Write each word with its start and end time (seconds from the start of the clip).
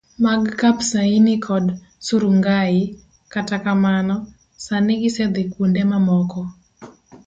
mag 0.25 0.41
Kipsaina 0.59 1.33
kod 1.47 1.65
Surungai, 2.05 2.79
kata 3.33 3.57
kamano, 3.65 4.15
sani 4.65 4.93
gisedhi 5.01 5.43
kuonde 5.53 5.81
mamoko. 5.91 6.41